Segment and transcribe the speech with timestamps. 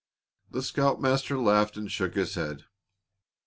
[0.49, 2.65] The scoutmaster laughed and shook his head.